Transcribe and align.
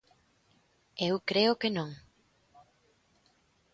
Eu 1.07 1.15
creo 1.29 1.59
que 1.61 1.69
non. 1.77 1.89